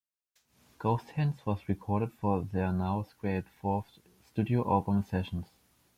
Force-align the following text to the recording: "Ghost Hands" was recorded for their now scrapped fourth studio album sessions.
"Ghost 0.79 1.11
Hands" 1.11 1.37
was 1.45 1.69
recorded 1.69 2.11
for 2.13 2.41
their 2.41 2.71
now 2.73 3.03
scrapped 3.03 3.49
fourth 3.49 3.99
studio 4.25 4.67
album 4.67 5.03
sessions. 5.03 5.45